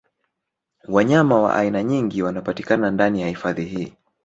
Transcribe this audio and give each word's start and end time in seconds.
Wanyama 0.87 1.39
wa 1.41 1.55
aina 1.55 1.83
nyingi 1.83 2.21
wanapatikana 2.23 2.91
ndani 2.91 3.21
ya 3.21 3.27
hifadhi 3.27 3.65
hii 3.65 3.93